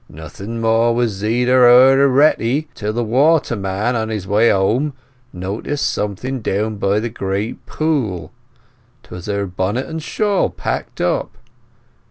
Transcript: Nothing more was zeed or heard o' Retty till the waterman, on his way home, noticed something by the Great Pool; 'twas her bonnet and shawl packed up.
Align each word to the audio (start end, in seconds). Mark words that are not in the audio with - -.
Nothing 0.09 0.61
more 0.61 0.95
was 0.95 1.11
zeed 1.21 1.47
or 1.47 1.61
heard 1.61 1.99
o' 1.99 2.07
Retty 2.07 2.67
till 2.73 2.91
the 2.91 3.03
waterman, 3.03 3.95
on 3.95 4.09
his 4.09 4.25
way 4.25 4.49
home, 4.49 4.93
noticed 5.31 5.87
something 5.91 6.39
by 6.39 6.99
the 6.99 7.09
Great 7.09 7.63
Pool; 7.67 8.31
'twas 9.03 9.27
her 9.27 9.45
bonnet 9.45 9.85
and 9.85 10.01
shawl 10.01 10.49
packed 10.49 11.01
up. 11.01 11.37